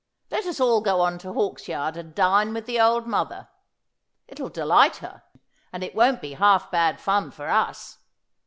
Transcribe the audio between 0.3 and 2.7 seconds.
Let us all go on to Hawksyard and dine with